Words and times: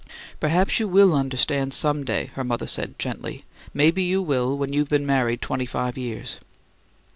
"Perhaps 0.39 0.79
you 0.79 0.87
WILL 0.87 1.13
understand 1.13 1.75
some 1.75 2.03
day," 2.03 2.31
her 2.33 2.43
mother 2.43 2.65
said, 2.65 2.97
gently. 2.97 3.45
"Maybe 3.71 4.01
you 4.01 4.19
will 4.23 4.57
when 4.57 4.73
you've 4.73 4.89
been 4.89 5.05
married 5.05 5.43
twenty 5.43 5.67
five 5.67 5.95
years." 5.95 6.37